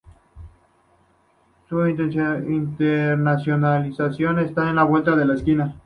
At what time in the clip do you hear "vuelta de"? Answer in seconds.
4.83-5.25